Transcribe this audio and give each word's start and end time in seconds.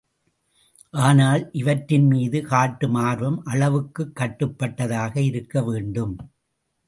ஆனால் 0.93 1.49
இவற்றின் 1.51 2.07
மீது 2.07 2.41
காட்டும் 2.41 2.95
ஆர்வம் 2.95 3.43
அளவுக்குக் 3.43 4.15
கட்டுப்பட்ட 4.15 4.87
தாக 4.87 5.19
இருக்கவேண்டும். 5.19 6.15